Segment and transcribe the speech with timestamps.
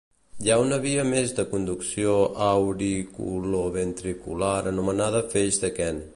[0.45, 2.15] Hi ha una via més de conducció
[2.47, 6.05] auriculoventricular anomenada feix de Kent.